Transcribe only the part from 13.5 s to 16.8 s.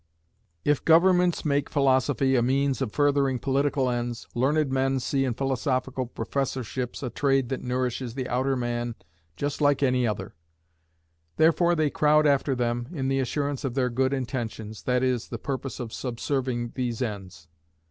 of their good intentions, that is, the purpose of subserving